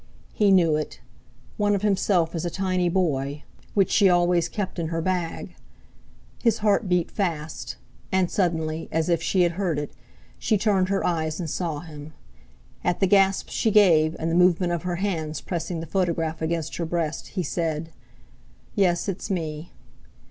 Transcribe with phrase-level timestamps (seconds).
[0.33, 3.43] He knew it—one of himself as a tiny boy,
[3.75, 5.53] which she always kept in her bag.
[6.41, 7.75] His heart beat fast.
[8.11, 9.91] And, suddenly as if she had heard it,
[10.39, 12.13] she turned her eyes and saw him.
[12.83, 16.77] At the gasp she gave, and the movement of her hands pressing the photograph against
[16.77, 17.91] her breast, he said:
[18.73, 19.71] "Yes, it's me."